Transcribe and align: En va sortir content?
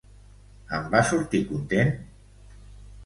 En 0.77 0.87
va 0.95 1.03
sortir 1.11 1.43
content? 1.53 1.93